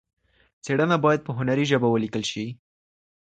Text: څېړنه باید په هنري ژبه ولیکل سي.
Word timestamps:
څېړنه 0.63 0.97
باید 1.05 1.21
په 1.27 1.31
هنري 1.37 1.65
ژبه 1.71 1.87
ولیکل 1.89 2.23
سي. 2.31 2.45